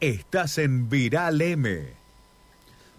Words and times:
Estás 0.00 0.58
en 0.58 0.88
Viral 0.88 1.40
M. 1.40 1.98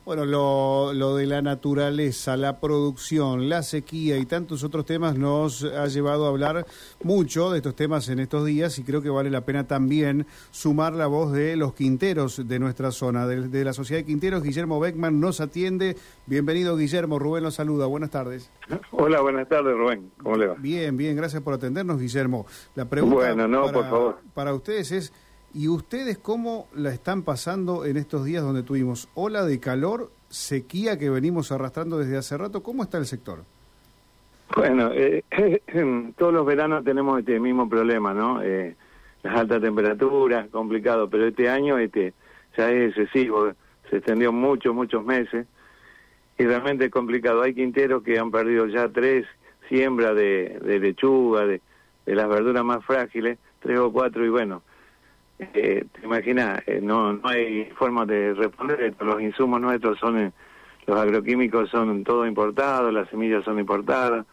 Bueno, 0.04 0.26
lo, 0.26 0.92
lo, 0.94 1.16
de 1.16 1.28
la 1.28 1.42
naturaleza, 1.42 2.36
la 2.36 2.60
producción, 2.60 3.48
la 3.48 3.64
sequía 3.64 4.18
y 4.18 4.26
tantos 4.26 4.66
otros 4.66 4.86
temas 4.86 5.18
nos 5.18 5.64
ha 5.64 5.86
llevado 5.88 6.26
a 6.26 6.30
hablar 6.30 6.66
mucho 7.02 7.52
de 7.52 7.60
estos 7.60 7.76
temas 7.76 8.10
en 8.10 8.20
estos 8.20 8.46
días 8.46 8.78
y 8.80 8.84
creo 8.84 9.02
que 9.02 9.10
vale 9.10 9.30
la 9.30 9.46
pena 9.46 9.66
también 9.66 10.28
sumar 10.52 10.92
la 10.92 11.08
voz 11.08 11.32
de 11.32 11.56
los 11.56 11.74
quinteros 11.74 12.46
de 12.50 12.60
nuestra 12.60 12.92
zona, 12.92 13.26
de, 13.28 13.64
la 13.64 13.72
Sociedad 13.72 14.02
de 14.02 14.06
Quinteros. 14.06 14.44
Guillermo 14.44 14.82
Beckman 14.82 15.22
nos 15.22 15.40
atiende. 15.40 15.96
Bienvenido, 16.26 16.76
Guillermo. 16.76 17.18
Rubén 17.18 17.44
lo 17.44 17.52
saluda. 17.52 17.86
Buenas 17.86 18.10
tardes. 18.10 18.52
Hola, 18.92 19.22
buenas 19.22 19.48
tardes, 19.48 19.74
Rubén. 19.74 20.12
¿Cómo 20.22 20.36
le 20.36 20.48
va? 20.48 20.56
Bien, 20.56 20.98
bien. 20.98 21.16
Gracias 21.16 21.42
por 21.42 21.54
atendernos, 21.54 21.98
Guillermo. 21.98 22.46
La 22.76 22.84
pregunta 22.90 23.16
bueno, 23.16 23.48
no, 23.48 23.62
para, 23.68 23.74
por 23.74 23.90
favor. 23.90 24.20
para 24.34 24.54
ustedes 24.54 24.92
es... 24.92 25.14
¿Y 25.54 25.68
ustedes 25.68 26.18
cómo 26.18 26.68
la 26.76 26.92
están 26.92 27.24
pasando 27.24 27.86
en 27.86 27.98
estos 27.98 28.24
días 28.24 28.44
donde 28.44 28.64
tuvimos 28.64 29.10
ola 29.16 29.44
de 29.46 29.60
calor, 29.60 30.12
sequía 30.30 31.00
que 31.00 31.10
venimos 31.10 31.52
arrastrando 31.52 31.98
desde 31.98 32.18
hace 32.18 32.38
rato? 32.38 32.62
¿Cómo 32.62 32.84
está 32.84 33.00
el 33.00 33.06
sector? 33.06 33.40
Bueno, 34.56 34.92
eh, 34.94 35.24
todos 36.18 36.34
los 36.34 36.46
veranos 36.46 36.84
tenemos 36.84 37.20
este 37.20 37.40
mismo 37.40 37.68
problema, 37.68 38.14
¿no? 38.14 38.42
Eh, 38.44 38.76
las 39.24 39.40
altas 39.40 39.62
temperaturas, 39.62 40.50
complicado, 40.50 41.10
pero 41.10 41.28
este 41.28 41.50
año 41.50 41.78
este 41.78 42.14
ya 42.56 42.72
es 42.72 42.90
excesivo, 42.90 43.52
se 43.90 43.98
extendió 43.98 44.32
muchos, 44.32 44.74
muchos 44.74 45.04
meses 45.04 45.48
y 46.38 46.46
realmente 46.46 46.86
es 46.86 46.92
complicado. 46.92 47.42
Hay 47.42 47.54
quinteros 47.54 48.04
que 48.04 48.20
han 48.20 48.32
perdido 48.32 48.68
ya 48.68 48.88
tres 48.88 49.26
siembras 49.68 50.16
de, 50.16 50.60
de 50.64 50.80
lechuga, 50.80 51.46
de, 51.46 51.62
de 52.06 52.16
las 52.16 52.28
verduras 52.30 52.64
más 52.64 52.84
frágiles, 52.86 53.38
tres 53.60 53.80
o 53.80 53.92
cuatro, 53.92 54.26
y 54.26 54.30
bueno, 54.30 54.64
eh, 55.40 55.86
te 55.92 56.06
imaginas, 56.06 56.62
eh, 56.68 56.80
no, 56.82 57.14
no 57.14 57.28
hay 57.28 57.66
forma 57.78 58.06
de 58.06 58.34
responder. 58.34 58.94
Los 59.00 59.22
insumos 59.22 59.62
nuestros 59.62 59.98
son, 59.98 60.20
eh, 60.20 60.32
los 60.86 61.00
agroquímicos 61.00 61.70
son 61.70 62.04
todo 62.04 62.28
importados, 62.28 62.94
las 62.94 63.10
semillas 63.10 63.46
son 63.46 63.58
importadas, 63.58 64.26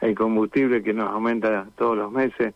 el 0.00 0.14
combustible 0.14 0.82
que 0.82 0.94
nos 0.94 1.10
aumenta 1.10 1.66
todos 1.76 1.96
los 1.96 2.12
meses. 2.12 2.54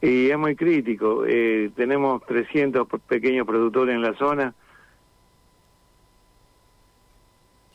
Y 0.00 0.30
es 0.30 0.38
muy 0.38 0.56
crítico. 0.56 1.24
Eh, 1.24 1.70
tenemos 1.76 2.26
300 2.26 2.88
pequeños 3.06 3.46
productores 3.46 3.94
en 3.94 4.02
la 4.02 4.14
zona. 4.14 4.52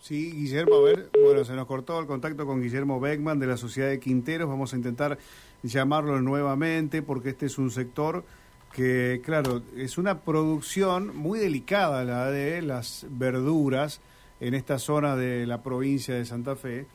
Sí, 0.02 0.32
Guillermo, 0.32 0.76
a 0.76 0.82
ver, 0.84 1.10
bueno, 1.24 1.46
se 1.46 1.54
nos 1.54 1.66
cortó 1.66 2.00
el 2.00 2.06
contacto 2.06 2.46
con 2.46 2.62
Guillermo 2.62 3.00
Beckman 3.00 3.40
de 3.40 3.48
la 3.48 3.58
Sociedad 3.58 3.90
de 3.90 4.00
Quinteros. 4.00 4.50
Vamos 4.50 4.74
a 4.74 4.76
intentar 4.76 5.18
llamarlo 5.64 6.22
nuevamente 6.22 7.02
porque 7.02 7.30
este 7.30 7.46
es 7.46 7.58
un 7.58 7.72
sector 7.72 8.26
que, 8.78 9.24
claro, 9.26 9.64
es 9.76 9.98
una 9.98 10.20
producción 10.20 11.18
muy 11.18 11.40
delicada 11.40 12.04
la 12.04 12.30
de 12.30 12.62
las 12.62 13.08
verduras 13.10 14.02
en 14.40 14.54
esta 14.54 14.78
zona 14.78 15.16
de 15.16 15.48
la 15.48 15.64
provincia 15.64 16.14
de 16.14 16.26
Santa 16.26 16.56
Fe. 16.56 16.86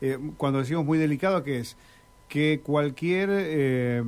Eh, 0.00 0.18
cuando 0.36 0.58
decimos 0.58 0.84
muy 0.84 0.98
delicado, 0.98 1.44
¿qué 1.44 1.60
es? 1.60 1.76
Que 2.28 2.58
cualquier 2.60 3.28
eh, 3.30 4.02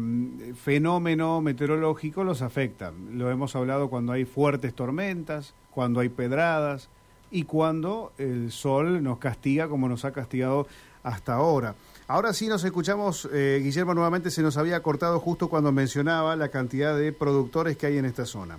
fenómeno 0.60 1.40
meteorológico 1.40 2.24
los 2.24 2.42
afecta. 2.42 2.92
Lo 3.12 3.30
hemos 3.30 3.54
hablado 3.54 3.88
cuando 3.90 4.10
hay 4.10 4.24
fuertes 4.24 4.74
tormentas, 4.74 5.54
cuando 5.70 6.00
hay 6.00 6.08
pedradas 6.08 6.88
y 7.30 7.44
cuando 7.44 8.12
el 8.18 8.50
sol 8.50 9.04
nos 9.04 9.18
castiga 9.18 9.68
como 9.68 9.88
nos 9.88 10.04
ha 10.04 10.10
castigado 10.10 10.66
hasta 11.04 11.34
ahora. 11.34 11.76
Ahora 12.10 12.32
sí 12.32 12.48
nos 12.48 12.64
escuchamos, 12.64 13.28
eh, 13.32 13.60
Guillermo, 13.62 13.94
nuevamente 13.94 14.30
se 14.30 14.42
nos 14.42 14.56
había 14.56 14.82
cortado 14.82 15.20
justo 15.20 15.48
cuando 15.48 15.70
mencionaba 15.70 16.34
la 16.34 16.48
cantidad 16.48 16.98
de 16.98 17.12
productores 17.12 17.76
que 17.76 17.86
hay 17.86 17.98
en 17.98 18.04
esta 18.04 18.26
zona. 18.26 18.58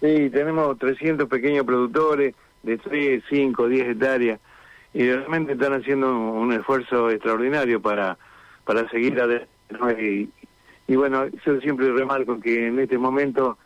Sí, 0.00 0.30
tenemos 0.30 0.78
300 0.78 1.28
pequeños 1.28 1.66
productores 1.66 2.36
de 2.62 2.78
3, 2.78 3.24
5, 3.28 3.66
10 3.66 3.88
hectáreas 3.88 4.38
y 4.94 5.10
realmente 5.10 5.54
están 5.54 5.72
haciendo 5.72 6.16
un 6.16 6.52
esfuerzo 6.52 7.10
extraordinario 7.10 7.82
para, 7.82 8.16
para 8.64 8.88
seguir 8.88 9.20
adelante. 9.20 9.48
Y, 9.98 10.30
y 10.86 10.94
bueno, 10.94 11.26
yo 11.44 11.60
siempre 11.60 11.90
remarco 11.90 12.38
que 12.38 12.68
en 12.68 12.78
este 12.78 12.98
momento 12.98 13.58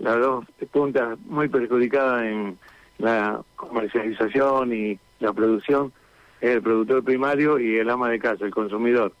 las 0.00 0.18
dos 0.18 0.44
puntas 0.72 1.16
muy 1.26 1.48
perjudicadas 1.48 2.24
en 2.24 2.58
la 2.98 3.40
comercialización 3.54 4.72
y 4.72 4.98
la 5.20 5.32
producción 5.32 5.92
el 6.40 6.62
productor 6.62 7.04
primario 7.04 7.58
y 7.58 7.76
el 7.76 7.90
ama 7.90 8.08
de 8.10 8.18
casa, 8.18 8.44
el 8.44 8.50
consumidor. 8.50 9.12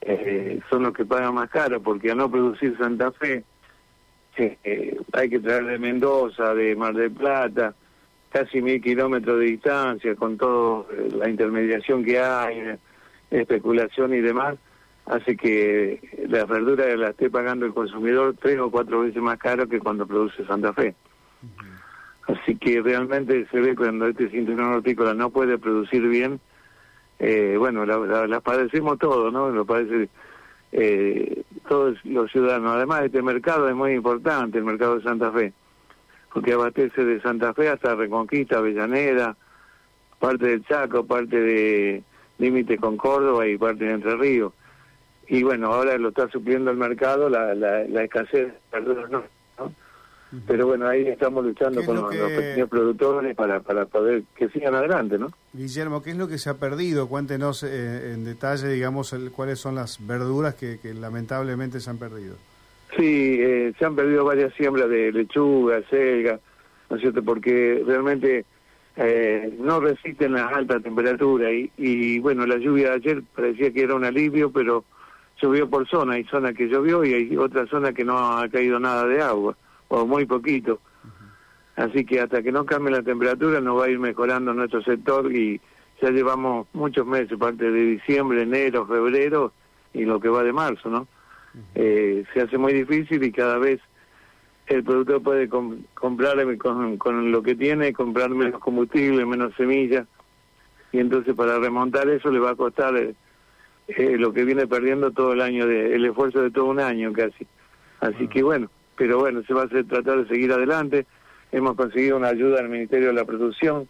Eh, 0.00 0.60
son 0.68 0.82
los 0.82 0.92
que 0.92 1.04
pagan 1.04 1.34
más 1.34 1.48
caro 1.50 1.80
porque 1.80 2.10
al 2.10 2.16
no 2.16 2.30
producir 2.30 2.76
Santa 2.76 3.12
Fe 3.12 3.44
eh, 4.36 4.98
hay 5.12 5.30
que 5.30 5.38
traer 5.38 5.64
de 5.64 5.78
Mendoza, 5.78 6.54
de 6.54 6.74
Mar 6.74 6.94
del 6.94 7.12
Plata, 7.12 7.74
casi 8.30 8.62
mil 8.62 8.80
kilómetros 8.80 9.38
de 9.38 9.44
distancia 9.44 10.16
con 10.16 10.38
toda 10.38 10.86
la 11.16 11.28
intermediación 11.28 12.04
que 12.04 12.18
hay, 12.18 12.76
especulación 13.30 14.14
y 14.14 14.20
demás, 14.20 14.56
hace 15.06 15.36
que 15.36 16.00
la 16.28 16.46
verdura 16.46 16.96
la 16.96 17.10
esté 17.10 17.30
pagando 17.30 17.66
el 17.66 17.74
consumidor 17.74 18.34
tres 18.40 18.58
o 18.58 18.70
cuatro 18.70 19.00
veces 19.00 19.22
más 19.22 19.38
caro 19.38 19.68
que 19.68 19.78
cuando 19.78 20.06
produce 20.06 20.44
Santa 20.46 20.72
Fe. 20.72 20.94
Así 22.42 22.56
que 22.56 22.82
realmente 22.82 23.46
se 23.50 23.60
ve 23.60 23.76
cuando 23.76 24.08
este 24.08 24.28
cinturón 24.28 24.74
hortícola 24.74 25.14
no 25.14 25.30
puede 25.30 25.58
producir 25.58 26.08
bien, 26.08 26.40
eh, 27.20 27.54
bueno, 27.56 27.86
las 27.86 28.28
la, 28.28 28.40
padecemos 28.40 28.98
todos, 28.98 29.32
¿no? 29.32 29.50
Lo 29.50 29.64
padece 29.64 30.08
eh, 30.72 31.42
todos 31.68 32.04
los 32.04 32.32
ciudadanos. 32.32 32.72
Además, 32.72 33.04
este 33.04 33.22
mercado 33.22 33.68
es 33.68 33.76
muy 33.76 33.92
importante, 33.92 34.58
el 34.58 34.64
mercado 34.64 34.96
de 34.96 35.04
Santa 35.04 35.30
Fe, 35.30 35.52
porque 36.32 36.52
abastece 36.52 37.04
de 37.04 37.20
Santa 37.20 37.54
Fe 37.54 37.68
hasta 37.68 37.94
Reconquista, 37.94 38.58
Avellaneda, 38.58 39.36
parte 40.18 40.48
del 40.48 40.64
Chaco, 40.64 41.06
parte 41.06 41.38
de 41.38 42.02
límite 42.38 42.76
con 42.76 42.96
Córdoba 42.96 43.46
y 43.46 43.56
parte 43.56 43.84
de 43.84 43.92
Entre 43.92 44.16
Ríos. 44.16 44.52
Y 45.28 45.44
bueno, 45.44 45.72
ahora 45.72 45.96
lo 45.96 46.08
está 46.08 46.28
supliendo 46.28 46.72
el 46.72 46.76
mercado 46.76 47.28
la, 47.28 47.54
la, 47.54 47.84
la 47.84 48.02
escasez 48.02 48.52
de. 48.72 49.41
Pero 50.46 50.66
bueno, 50.66 50.88
ahí 50.88 51.06
estamos 51.08 51.44
luchando 51.44 51.84
con 51.84 51.96
los, 51.96 52.10
pequeños 52.10 52.68
productores 52.68 53.36
para, 53.36 53.60
para 53.60 53.84
poder 53.84 54.22
que 54.34 54.48
sigan 54.48 54.74
adelante, 54.74 55.18
¿no? 55.18 55.30
Guillermo, 55.52 56.02
¿qué 56.02 56.10
es 56.10 56.16
lo 56.16 56.26
que 56.26 56.38
se 56.38 56.48
ha 56.48 56.54
perdido? 56.54 57.06
Cuéntenos 57.06 57.62
eh, 57.62 58.12
en 58.14 58.24
detalle, 58.24 58.68
digamos, 58.68 59.14
cuáles 59.34 59.58
son 59.58 59.74
las 59.74 60.04
verduras 60.06 60.54
que, 60.54 60.78
lamentablemente 60.94 61.80
se 61.80 61.90
han 61.90 61.98
perdido. 61.98 62.36
Sí, 62.96 63.38
eh, 63.40 63.74
se 63.78 63.84
han 63.84 63.94
perdido 63.94 64.24
varias 64.24 64.54
siembras 64.54 64.88
de 64.88 65.12
lechuga, 65.12 65.82
selga, 65.90 66.40
¿no 66.88 66.96
es 66.96 67.02
cierto? 67.02 67.22
Porque 67.22 67.82
realmente 67.86 68.46
eh, 68.96 69.54
no 69.60 69.80
resisten 69.80 70.32
las 70.32 70.50
altas 70.50 70.82
temperaturas 70.82 71.50
y, 71.52 71.70
y 71.76 72.18
bueno, 72.20 72.46
la 72.46 72.56
lluvia 72.56 72.90
de 72.90 72.94
ayer 72.94 73.22
parecía 73.34 73.70
que 73.70 73.82
era 73.82 73.94
un 73.94 74.04
alivio, 74.04 74.50
pero 74.50 74.84
llovió 75.42 75.68
por 75.68 75.86
zona, 75.88 76.14
hay 76.14 76.24
zona 76.24 76.54
que 76.54 76.68
llovió 76.68 77.04
y 77.04 77.12
hay 77.12 77.36
otra 77.36 77.66
zona 77.66 77.92
que 77.92 78.04
no 78.04 78.16
ha 78.16 78.48
caído 78.48 78.78
nada 78.78 79.06
de 79.06 79.20
agua 79.20 79.56
o 79.92 80.06
muy 80.06 80.24
poquito. 80.24 80.80
Así 81.76 82.04
que 82.04 82.20
hasta 82.20 82.42
que 82.42 82.50
no 82.50 82.64
cambie 82.64 82.92
la 82.92 83.02
temperatura 83.02 83.60
nos 83.60 83.78
va 83.78 83.86
a 83.86 83.90
ir 83.90 83.98
mejorando 83.98 84.54
nuestro 84.54 84.82
sector 84.82 85.32
y 85.34 85.60
ya 86.00 86.10
llevamos 86.10 86.66
muchos 86.72 87.06
meses, 87.06 87.38
parte 87.38 87.70
de 87.70 87.82
diciembre, 87.82 88.42
enero, 88.42 88.86
febrero 88.86 89.52
y 89.92 90.04
lo 90.04 90.18
que 90.18 90.28
va 90.28 90.42
de 90.42 90.52
marzo, 90.52 90.88
¿no? 90.88 91.06
eh, 91.74 92.24
se 92.32 92.40
hace 92.40 92.56
muy 92.56 92.72
difícil 92.72 93.22
y 93.22 93.30
cada 93.30 93.58
vez 93.58 93.80
el 94.66 94.82
productor 94.82 95.22
puede 95.22 95.48
comprar 95.48 96.36
con, 96.56 96.96
con, 96.96 97.30
lo 97.30 97.42
que 97.42 97.54
tiene, 97.54 97.92
comprar 97.92 98.30
menos 98.30 98.60
combustible, 98.60 99.26
menos 99.26 99.54
semillas 99.56 100.06
y 100.92 100.98
entonces 100.98 101.34
para 101.34 101.58
remontar 101.58 102.08
eso 102.08 102.30
le 102.30 102.38
va 102.38 102.50
a 102.50 102.56
costar 102.56 102.96
eh, 102.96 103.14
eh, 103.88 104.16
lo 104.16 104.32
que 104.32 104.44
viene 104.44 104.66
perdiendo 104.66 105.10
todo 105.10 105.34
el 105.34 105.42
año, 105.42 105.66
de, 105.66 105.94
el 105.94 106.04
esfuerzo 106.06 106.40
de 106.40 106.50
todo 106.50 106.66
un 106.66 106.80
año 106.80 107.12
casi. 107.12 107.46
Así 108.00 108.28
que 108.28 108.42
bueno, 108.42 108.70
pero 108.96 109.18
bueno, 109.18 109.42
se 109.44 109.54
va 109.54 109.62
a 109.62 109.64
hacer, 109.66 109.86
tratar 109.86 110.22
de 110.22 110.28
seguir 110.28 110.52
adelante. 110.52 111.06
Hemos 111.50 111.74
conseguido 111.74 112.16
una 112.16 112.28
ayuda 112.28 112.56
del 112.56 112.68
Ministerio 112.68 113.08
de 113.08 113.14
la 113.14 113.24
Producción. 113.24 113.88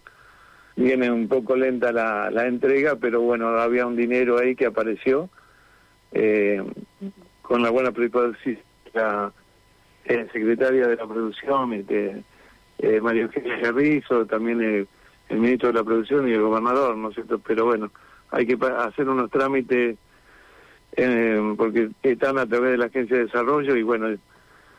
Viene 0.76 1.10
un 1.10 1.28
poco 1.28 1.54
lenta 1.56 1.92
la, 1.92 2.30
la 2.30 2.46
entrega, 2.46 2.96
pero 2.96 3.20
bueno, 3.20 3.48
había 3.48 3.86
un 3.86 3.96
dinero 3.96 4.38
ahí 4.38 4.54
que 4.54 4.66
apareció 4.66 5.28
eh, 6.12 6.62
con 7.42 7.62
la 7.62 7.70
buena 7.70 7.92
predisposición 7.92 8.58
la 8.94 9.32
secretaria 10.32 10.88
de 10.88 10.96
la 10.96 11.06
Producción, 11.06 11.72
este, 11.74 12.22
eh, 12.78 13.00
María 13.00 13.22
Eugenia 13.22 13.58
Garrizo, 13.58 14.26
también 14.26 14.60
el, 14.60 14.88
el, 15.28 15.38
ministro 15.38 15.68
de 15.68 15.74
la 15.74 15.84
Producción 15.84 16.28
y 16.28 16.32
el 16.32 16.42
gobernador, 16.42 16.96
¿no 16.96 17.10
es 17.10 17.14
cierto? 17.14 17.38
Pero 17.38 17.66
bueno, 17.66 17.90
hay 18.30 18.46
que 18.46 18.58
hacer 18.78 19.08
unos 19.08 19.30
trámites 19.30 19.96
eh, 20.96 21.54
porque 21.56 21.90
están 22.02 22.38
a 22.38 22.46
través 22.46 22.72
de 22.72 22.78
la 22.78 22.86
Agencia 22.86 23.16
de 23.16 23.24
Desarrollo 23.24 23.76
y 23.76 23.82
bueno, 23.82 24.08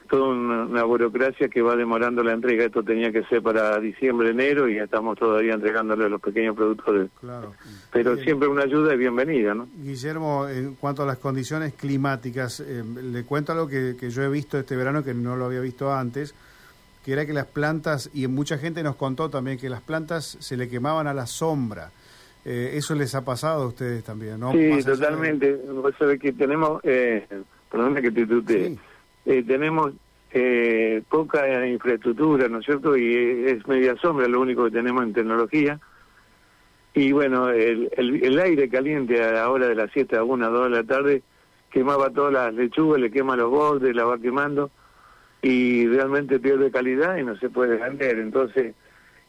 toda 0.07 0.29
una, 0.29 0.83
burocracia 0.83 1.47
que 1.49 1.61
va 1.61 1.75
demorando 1.75 2.23
la 2.23 2.33
entrega. 2.33 2.65
Esto 2.65 2.83
tenía 2.83 3.11
que 3.11 3.23
ser 3.25 3.41
para 3.41 3.79
diciembre, 3.79 4.29
enero 4.29 4.69
y 4.69 4.77
estamos 4.77 5.17
todavía 5.17 5.53
entregándole 5.53 6.05
a 6.05 6.09
los 6.09 6.21
pequeños 6.21 6.55
productores. 6.55 7.09
Claro. 7.19 7.53
Pero 7.91 8.17
siempre 8.17 8.47
una 8.47 8.63
ayuda 8.63 8.93
es 8.93 8.99
bienvenida, 8.99 9.53
¿no? 9.53 9.67
Guillermo, 9.75 10.47
en 10.47 10.75
cuanto 10.75 11.03
a 11.03 11.05
las 11.05 11.17
condiciones 11.17 11.73
climáticas, 11.73 12.59
eh, 12.59 12.83
le 12.83 13.23
cuento 13.23 13.51
algo 13.51 13.67
que, 13.67 13.95
que 13.99 14.09
yo 14.09 14.23
he 14.23 14.29
visto 14.29 14.57
este 14.57 14.75
verano 14.75 15.03
que 15.03 15.13
no 15.13 15.35
lo 15.35 15.45
había 15.45 15.59
visto 15.59 15.93
antes. 15.93 16.33
que 17.03 17.11
era 17.11 17.25
que 17.25 17.33
las 17.33 17.47
plantas, 17.47 18.09
y 18.13 18.27
mucha 18.27 18.57
gente 18.57 18.81
nos 18.81 18.95
contó 18.95 19.29
también 19.29 19.57
que 19.57 19.69
las 19.69 19.81
plantas 19.81 20.37
se 20.39 20.55
le 20.55 20.69
quemaban 20.69 21.05
a 21.05 21.13
la 21.13 21.25
sombra. 21.25 21.91
Eh, 22.45 22.71
eso 22.73 22.93
les 22.93 23.15
ha 23.15 23.23
pasado 23.23 23.63
a 23.63 23.67
ustedes 23.67 24.03
también, 24.03 24.39
¿no? 24.39 24.51
Sí, 24.51 24.83
totalmente. 24.83 25.53
Vos 25.53 25.93
sabés 25.97 26.19
que 26.19 26.33
tenemos, 26.33 26.81
eh, 26.83 27.25
perdón 27.71 27.95
que 27.95 28.11
te 28.11 28.25
tutee, 28.25 28.77
eh, 29.25 29.43
tenemos 29.45 29.93
eh, 30.31 31.03
poca 31.09 31.65
infraestructura, 31.65 32.47
¿no 32.47 32.59
es 32.59 32.65
cierto? 32.65 32.97
Y 32.97 33.45
es 33.45 33.67
media 33.67 33.95
sombra 33.97 34.27
lo 34.27 34.41
único 34.41 34.65
que 34.65 34.71
tenemos 34.71 35.03
en 35.03 35.13
tecnología. 35.13 35.79
Y 36.93 37.11
bueno, 37.11 37.49
el, 37.49 37.89
el, 37.95 38.39
aire 38.39 38.69
caliente 38.69 39.23
a 39.23 39.31
la 39.31 39.49
hora 39.49 39.67
de 39.67 39.75
las 39.75 39.89
7 39.91 40.15
a 40.17 40.23
1, 40.23 40.49
2 40.49 40.63
de 40.63 40.69
la 40.69 40.83
tarde 40.83 41.23
quemaba 41.71 42.11
todas 42.11 42.33
las 42.33 42.53
lechugas, 42.53 43.01
le 43.01 43.09
quema 43.09 43.35
los 43.35 43.49
bordes, 43.49 43.95
la 43.95 44.05
va 44.05 44.19
quemando 44.19 44.69
y 45.41 45.87
realmente 45.87 46.39
pierde 46.39 46.71
calidad 46.71 47.17
y 47.17 47.23
no 47.23 47.35
se 47.37 47.49
puede 47.49 47.77
vender. 47.77 48.19
Entonces, 48.19 48.75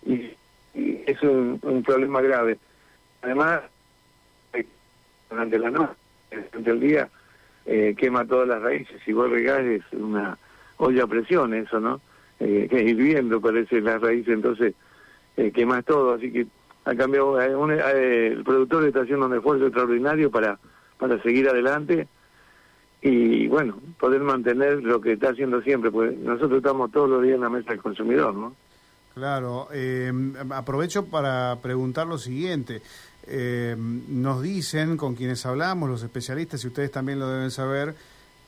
y, 0.04 0.30
es 0.74 1.22
un, 1.22 1.58
un, 1.62 1.82
problema 1.82 2.20
grave. 2.20 2.58
Además, 3.22 3.62
durante 5.30 5.58
la 5.58 5.70
noche, 5.70 5.94
durante 6.30 6.70
el 6.70 6.80
día, 6.80 7.08
eh, 7.66 7.94
quema 7.96 8.26
todas 8.26 8.48
las 8.48 8.62
raíces. 8.62 9.00
Si 9.04 9.12
vos 9.12 9.30
regás 9.30 9.60
es 9.60 9.82
una 9.92 10.36
olla 10.78 11.04
a 11.04 11.06
presión 11.06 11.54
eso, 11.54 11.80
¿no? 11.80 12.00
Eh, 12.40 12.66
que 12.68 12.82
hirviendo 12.82 13.40
parece 13.40 13.80
las 13.80 14.00
raíces, 14.00 14.34
entonces 14.34 14.74
eh, 15.36 15.50
quemas 15.52 15.84
todo. 15.84 16.14
Así 16.14 16.30
que 16.32 16.46
ha 16.84 16.94
cambiado, 16.94 17.40
eh, 17.40 17.52
eh, 17.94 18.32
el 18.36 18.44
productor 18.44 18.84
está 18.84 19.00
haciendo 19.00 19.26
un 19.26 19.34
esfuerzo 19.34 19.66
extraordinario 19.66 20.30
para, 20.30 20.58
para 20.98 21.20
seguir 21.22 21.48
adelante 21.48 22.08
y 23.00 23.48
bueno, 23.48 23.78
poder 24.00 24.22
mantener 24.22 24.82
lo 24.82 25.00
que 25.00 25.12
está 25.12 25.30
haciendo 25.30 25.60
siempre, 25.60 25.90
pues 25.90 26.16
nosotros 26.16 26.58
estamos 26.58 26.90
todos 26.90 27.08
los 27.08 27.22
días 27.22 27.34
en 27.34 27.42
la 27.42 27.50
mesa 27.50 27.70
del 27.70 27.82
consumidor, 27.82 28.34
¿no? 28.34 28.56
Claro, 29.14 29.68
eh, 29.72 30.10
aprovecho 30.50 31.06
para 31.06 31.56
preguntar 31.62 32.06
lo 32.06 32.18
siguiente. 32.18 32.82
Eh, 33.26 33.76
nos 33.76 34.42
dicen 34.42 34.96
con 34.96 35.14
quienes 35.14 35.44
hablamos, 35.46 35.88
los 35.88 36.02
especialistas, 36.02 36.64
y 36.64 36.68
ustedes 36.68 36.90
también 36.90 37.18
lo 37.18 37.28
deben 37.28 37.50
saber, 37.50 37.94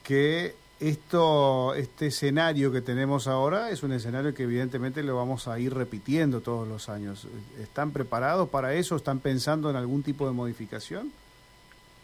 que 0.03 0.55
esto, 0.79 1.75
este 1.75 2.09
escenario 2.09 2.71
que 2.71 2.83
tenemos 2.83 3.29
ahora 3.29 3.71
es 3.71 3.83
un 3.83 3.93
escenario 3.93 4.35
que 4.35 4.43
evidentemente 4.43 5.03
lo 5.03 5.17
vamos 5.17 5.49
a 5.49 5.59
ir 5.59 5.73
repitiendo 5.73 6.41
todos 6.41 6.69
los 6.69 6.89
años. 6.89 7.27
¿Están 7.61 7.93
preparados 7.93 8.49
para 8.51 8.75
eso? 8.75 8.97
¿Están 8.97 9.21
pensando 9.21 9.71
en 9.71 9.77
algún 9.77 10.03
tipo 10.03 10.27
de 10.27 10.33
modificación? 10.33 11.11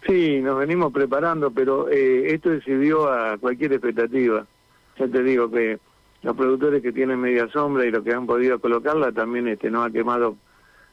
Sí, 0.06 0.40
nos 0.40 0.58
venimos 0.58 0.92
preparando, 0.92 1.50
pero 1.50 1.88
eh, 1.90 2.34
esto 2.34 2.50
decidió 2.50 3.12
a 3.12 3.36
cualquier 3.38 3.74
expectativa. 3.74 4.46
Ya 4.98 5.06
te 5.06 5.22
digo 5.22 5.50
que 5.50 5.78
los 6.22 6.36
productores 6.36 6.82
que 6.82 6.92
tienen 6.92 7.20
media 7.20 7.48
sombra 7.48 7.84
y 7.84 7.90
los 7.90 8.02
que 8.02 8.12
han 8.12 8.26
podido 8.26 8.58
colocarla 8.58 9.12
también 9.12 9.48
este 9.48 9.70
no 9.70 9.84
ha 9.84 9.90
quemado 9.90 10.36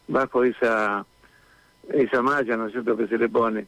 bajo 0.07 0.43
esa 0.43 1.05
esa 1.93 2.21
malla, 2.21 2.57
¿no 2.57 2.67
es 2.67 2.71
cierto?, 2.71 2.95
que 2.97 3.07
se 3.07 3.17
le 3.17 3.29
pone. 3.29 3.65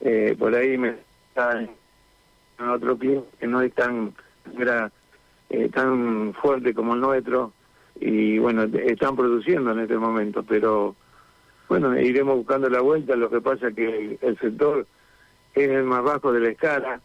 Eh, 0.00 0.34
por 0.38 0.54
ahí 0.54 0.76
me 0.76 0.96
está 1.28 1.60
en 1.60 2.68
otro 2.68 2.96
clima 2.96 3.22
que 3.38 3.46
no 3.46 3.60
es 3.60 3.72
tan 3.74 4.12
eh, 5.50 5.68
tan 5.68 6.34
fuerte 6.34 6.74
como 6.74 6.94
el 6.94 7.00
nuestro 7.00 7.52
y 8.00 8.38
bueno, 8.38 8.64
están 8.64 9.16
produciendo 9.16 9.72
en 9.72 9.80
este 9.80 9.96
momento, 9.96 10.42
pero 10.42 10.96
bueno, 11.68 11.98
iremos 11.98 12.36
buscando 12.36 12.68
la 12.68 12.80
vuelta, 12.80 13.16
lo 13.16 13.30
que 13.30 13.40
pasa 13.40 13.70
que 13.70 14.18
el, 14.20 14.38
sector 14.38 14.86
es 15.54 15.68
el 15.68 15.84
más 15.84 16.02
bajo 16.02 16.32
de 16.32 16.40
la 16.40 16.48
escala, 16.50 17.00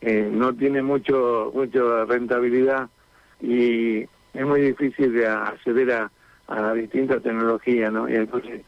eh, 0.00 0.28
no 0.32 0.54
tiene 0.54 0.82
mucho 0.82 1.52
mucha 1.54 2.04
rentabilidad 2.06 2.88
y 3.40 4.00
es 4.00 4.46
muy 4.46 4.60
difícil 4.62 5.12
de 5.12 5.28
acceder 5.28 5.92
a, 5.92 6.10
a 6.48 6.72
distintas 6.72 7.22
tecnologías, 7.22 7.92
¿no? 7.92 8.08
Y 8.08 8.16
entonces 8.16 8.62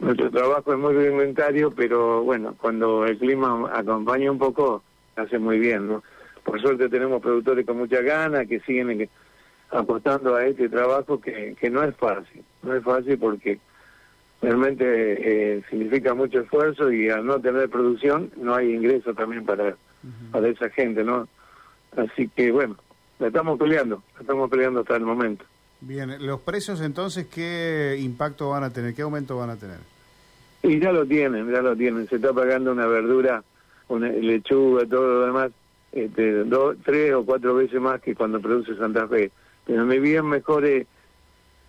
nuestro 0.00 0.30
trabajo 0.30 0.72
es 0.72 0.78
muy 0.78 0.94
rudimentario, 0.94 1.70
pero 1.70 2.22
bueno, 2.22 2.54
cuando 2.60 3.06
el 3.06 3.18
clima 3.18 3.70
acompaña 3.72 4.30
un 4.30 4.38
poco, 4.38 4.82
hace 5.16 5.38
muy 5.38 5.58
bien, 5.58 5.88
¿no? 5.88 6.02
Por 6.44 6.60
suerte 6.60 6.88
tenemos 6.88 7.20
productores 7.20 7.66
con 7.66 7.78
mucha 7.78 8.00
ganas 8.00 8.46
que 8.46 8.60
siguen 8.60 9.08
apostando 9.70 10.34
a 10.34 10.46
este 10.46 10.68
trabajo 10.68 11.20
que, 11.20 11.54
que 11.60 11.70
no 11.70 11.82
es 11.84 11.94
fácil, 11.96 12.42
no 12.62 12.74
es 12.74 12.82
fácil 12.82 13.18
porque 13.18 13.58
realmente 14.40 14.84
eh, 14.86 15.62
significa 15.68 16.14
mucho 16.14 16.40
esfuerzo 16.40 16.90
y 16.90 17.10
al 17.10 17.26
no 17.26 17.40
tener 17.40 17.68
producción 17.68 18.30
no 18.36 18.54
hay 18.54 18.74
ingreso 18.74 19.14
también 19.14 19.44
para, 19.44 19.76
para 20.32 20.48
esa 20.48 20.70
gente, 20.70 21.04
¿no? 21.04 21.28
Así 21.96 22.28
que 22.28 22.50
bueno, 22.50 22.76
la 23.18 23.26
estamos 23.26 23.58
peleando, 23.58 24.02
la 24.14 24.20
estamos 24.22 24.50
peleando 24.50 24.80
hasta 24.80 24.96
el 24.96 25.02
momento. 25.02 25.44
Bien, 25.82 26.14
los 26.26 26.40
precios 26.40 26.80
entonces, 26.82 27.26
¿qué 27.26 27.98
impacto 28.00 28.50
van 28.50 28.64
a 28.64 28.70
tener? 28.70 28.94
¿Qué 28.94 29.02
aumento 29.02 29.38
van 29.38 29.50
a 29.50 29.56
tener? 29.56 29.78
Y 30.62 30.78
ya 30.78 30.92
lo 30.92 31.06
tienen, 31.06 31.50
ya 31.50 31.62
lo 31.62 31.74
tienen. 31.74 32.06
Se 32.08 32.16
está 32.16 32.34
pagando 32.34 32.72
una 32.72 32.86
verdura, 32.86 33.42
una 33.88 34.08
lechuga, 34.08 34.84
todo 34.86 35.20
lo 35.20 35.26
demás, 35.26 35.52
este, 35.92 36.44
dos, 36.44 36.76
tres 36.84 37.14
o 37.14 37.24
cuatro 37.24 37.54
veces 37.54 37.80
más 37.80 38.00
que 38.02 38.14
cuando 38.14 38.40
produce 38.40 38.76
Santa 38.76 39.08
Fe. 39.08 39.30
Pero 39.66 39.86
me 39.86 39.98
bien 39.98 40.26
mejore 40.26 40.86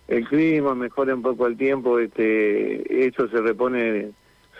el 0.08 0.28
clima, 0.28 0.74
mejora 0.74 1.14
un 1.14 1.22
poco 1.22 1.46
el 1.46 1.56
tiempo, 1.56 1.98
este, 1.98 3.06
eso 3.06 3.28
se 3.28 3.40
repone, 3.40 4.10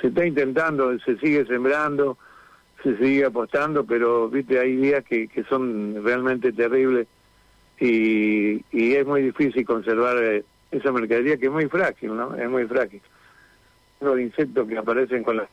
se 0.01 0.07
está 0.07 0.25
intentando, 0.25 0.99
se 1.01 1.19
sigue 1.19 1.45
sembrando, 1.45 2.17
se 2.83 2.97
sigue 2.97 3.27
apostando, 3.27 3.85
pero 3.85 4.31
viste, 4.31 4.59
hay 4.59 4.77
días 4.77 5.05
que, 5.05 5.29
que 5.29 5.45
son 5.45 6.03
realmente 6.03 6.53
terribles 6.53 7.07
y, 7.83 8.65
y 8.71 8.95
es 8.95 9.05
muy 9.05 9.23
difícil 9.23 9.67
conservar 9.67 10.17
eh, 10.23 10.45
esa 10.71 10.93
mercadería 10.93 11.37
que 11.37 11.47
es 11.47 11.53
muy 11.53 11.67
frágil, 11.67 12.17
¿no? 12.17 12.37
Es 12.37 12.49
muy 12.49 12.65
frágil. 12.67 13.03
Los 14.01 14.21
insectos 14.21 14.69
que 14.69 14.79
aparecen 14.79 15.25
con 15.25 15.39
la... 15.39 15.49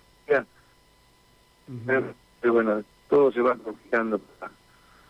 Pero 2.42 2.54
bueno, 2.54 2.84
todo 3.10 3.32
se 3.32 3.42
va 3.42 3.56
complicando 3.56 4.20
para, 4.20 4.52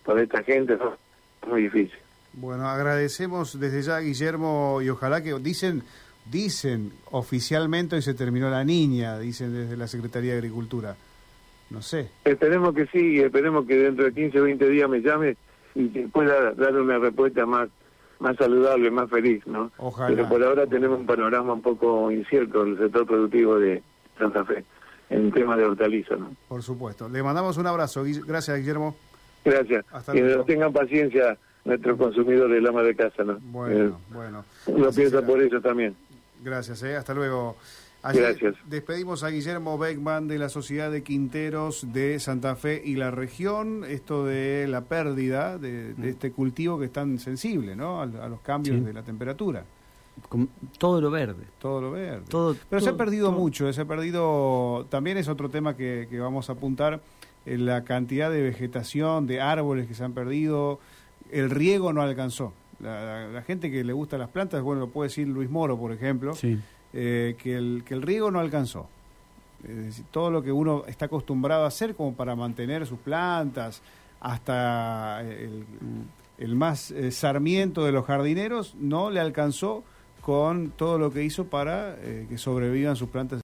para 0.05 0.21
esta 0.21 0.43
gente, 0.43 0.73
es 0.73 1.49
muy 1.49 1.63
difícil. 1.63 1.99
Bueno, 2.33 2.69
agradecemos 2.69 3.59
desde 3.59 3.81
ya, 3.81 3.99
Guillermo, 3.99 4.79
y 4.81 4.89
ojalá 4.89 5.21
que 5.21 5.33
dicen, 5.39 5.83
dicen 6.31 6.93
oficialmente 7.11 7.97
hoy 7.97 8.01
se 8.01 8.13
terminó 8.13 8.49
la 8.49 8.63
niña, 8.63 9.19
dicen 9.19 9.53
desde 9.53 9.75
la 9.75 9.87
Secretaría 9.87 10.31
de 10.31 10.37
Agricultura. 10.37 10.95
No 11.69 11.81
sé. 11.81 12.09
Esperemos 12.23 12.73
que 12.73 12.87
sí, 12.87 13.19
esperemos 13.19 13.65
que 13.65 13.75
dentro 13.75 14.05
de 14.05 14.13
15 14.13 14.39
o 14.39 14.43
20 14.43 14.69
días 14.69 14.89
me 14.89 15.01
llame 15.01 15.35
y 15.79 15.89
que 15.89 16.07
pueda 16.09 16.51
dar 16.53 16.75
una 16.75 16.99
respuesta 16.99 17.45
más 17.45 17.69
más 18.19 18.35
saludable, 18.35 18.91
más 18.91 19.09
feliz, 19.09 19.47
¿no? 19.47 19.71
Ojalá. 19.77 20.13
Pero 20.13 20.27
por 20.27 20.43
ahora 20.43 20.67
tenemos 20.67 20.99
un 20.99 21.05
panorama 21.05 21.53
un 21.53 21.61
poco 21.61 22.11
incierto 22.11 22.63
en 22.63 22.71
el 22.73 22.77
sector 22.77 23.07
productivo 23.07 23.57
de 23.57 23.81
Santa 24.17 24.43
Fe, 24.43 24.65
en 25.09 25.31
tema 25.31 25.55
de 25.55 25.63
hortalizas, 25.63 26.19
¿no? 26.19 26.35
Por 26.49 26.61
supuesto. 26.61 27.07
Le 27.07 27.23
mandamos 27.23 27.55
un 27.55 27.67
abrazo. 27.67 28.03
Gracias, 28.27 28.57
Guillermo. 28.57 28.93
Gracias. 29.45 29.85
que 30.11 30.43
tengan 30.45 30.73
paciencia 30.73 31.37
nuestros 31.63 31.97
consumidores 31.97 32.55
del 32.55 32.67
ama 32.67 32.83
de 32.83 32.93
casa, 32.93 33.23
¿no? 33.23 33.37
Bueno, 33.39 33.85
eh, 33.85 33.91
bueno. 34.09 34.45
Uno 34.65 34.91
piensa 34.91 35.21
por 35.21 35.41
eso 35.41 35.61
también. 35.61 35.95
Gracias, 36.43 36.83
eh. 36.83 36.97
hasta 36.97 37.13
luego. 37.13 37.55
Gracias. 38.03 38.55
Despedimos 38.65 39.23
a 39.23 39.29
Guillermo 39.29 39.77
Beckman 39.77 40.27
de 40.27 40.37
la 40.37 40.49
Sociedad 40.49 40.91
de 40.91 41.03
Quinteros 41.03 41.91
de 41.91 42.19
Santa 42.19 42.55
Fe 42.55 42.81
y 42.83 42.95
la 42.95 43.11
región. 43.11 43.83
Esto 43.83 44.25
de 44.25 44.67
la 44.67 44.81
pérdida 44.81 45.57
de, 45.57 45.93
mm. 45.97 46.03
este 46.05 46.31
cultivo 46.31 46.79
que 46.79 46.85
es 46.85 46.93
tan 46.93 47.19
sensible 47.19 47.75
¿no? 47.75 48.01
a, 48.01 48.05
los 48.05 48.39
cambios 48.41 48.83
de 48.85 48.93
la 48.93 49.03
temperatura. 49.03 49.65
todo 50.77 51.01
lo 51.01 51.11
verde. 51.11 51.43
Todo 51.59 51.81
lo 51.81 51.91
verde. 51.91 52.23
Todo, 52.29 52.55
Pero 52.69 52.81
se 52.81 52.89
ha 52.89 52.97
perdido 52.97 53.31
mucho. 53.31 53.71
Se 53.73 53.81
ha 53.81 53.85
perdido. 53.85 54.85
También 54.89 55.17
es 55.17 55.27
otro 55.27 55.49
tema 55.49 55.75
que, 55.75 56.07
que 56.09 56.19
vamos 56.19 56.49
a 56.49 56.53
apuntar. 56.53 57.01
la 57.45 57.83
cantidad 57.83 58.31
de 58.31 58.41
vegetación, 58.41 59.27
de 59.27 59.41
árboles 59.41 59.87
que 59.87 59.93
se 59.93 60.03
han 60.03 60.13
perdido 60.13 60.79
el 61.31 61.49
riego 61.49 61.93
no 61.93 62.01
alcanzó. 62.01 62.53
La, 62.79 63.43
gente 63.45 63.69
que 63.69 63.83
le 63.83 63.93
gusta 63.93 64.17
las 64.17 64.29
plantas, 64.29 64.61
bueno, 64.61 64.81
lo 64.81 64.87
puede 64.87 65.09
decir 65.09 65.27
Luis 65.27 65.49
Moro, 65.49 65.77
por 65.77 65.91
ejemplo, 65.91 66.33
eh, 66.93 67.35
que, 67.37 67.55
el, 67.55 67.83
que 67.85 67.93
el 67.93 68.01
riego 68.01 68.31
no 68.31 68.39
alcanzó. 68.39 68.87
Es 69.63 69.75
decir, 69.75 70.05
todo 70.11 70.31
lo 70.31 70.41
que 70.41 70.51
uno 70.51 70.85
está 70.87 71.05
acostumbrado 71.05 71.65
a 71.65 71.67
hacer 71.67 71.95
como 71.95 72.13
para 72.13 72.35
mantener 72.35 72.85
sus 72.87 72.99
plantas, 72.99 73.81
hasta 74.21 75.21
el, 75.21 75.65
el 76.39 76.55
más 76.55 76.91
eh, 76.91 77.11
sarmiento 77.11 77.83
de 77.83 77.91
los 77.91 78.05
jardineros, 78.05 78.73
no 78.79 79.09
le 79.09 79.19
alcanzó 79.19 79.83
con 80.21 80.71
todo 80.71 80.97
lo 80.97 81.11
que 81.11 81.23
hizo 81.23 81.45
para 81.47 81.95
eh, 81.99 82.25
que 82.29 82.37
sobrevivan 82.37 82.95
sus 82.95 83.09
plantas. 83.09 83.37